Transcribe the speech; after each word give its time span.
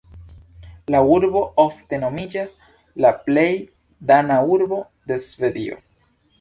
La 0.95 1.01
urbo 1.15 1.43
ofte 1.65 1.99
nomiĝas 2.05 2.57
"la 3.07 3.13
plej 3.29 3.47
dana 4.15 4.41
urbo 4.59 4.83
de 5.13 5.23
Svedio". 5.31 5.83